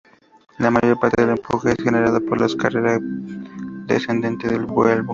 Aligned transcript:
La 0.57 0.71
mayor 0.71 0.99
parte 0.99 1.21
del 1.21 1.37
empuje 1.37 1.73
es 1.73 1.77
generado 1.83 2.17
en 2.17 2.25
la 2.41 2.47
carrera 2.57 2.97
descendente 3.85 4.47
del 4.49 4.65
vuelo. 4.65 5.05